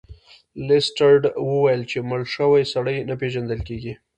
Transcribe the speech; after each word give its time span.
لیسټرډ 0.67 1.23
وویل 1.49 1.81
چې 1.91 1.97
مړ 2.09 2.21
شوی 2.35 2.63
سړی 2.73 2.97
نه 3.09 3.15
پیژندل 3.21 3.59
کیږي. 3.67 3.93